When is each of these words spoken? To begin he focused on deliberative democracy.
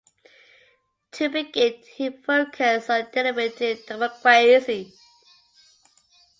To 1.11 1.29
begin 1.29 1.75
he 1.95 2.09
focused 2.09 2.89
on 2.89 3.11
deliberative 3.11 3.85
democracy. 3.85 4.95